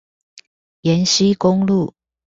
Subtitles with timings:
[0.81, 1.93] 延溪公路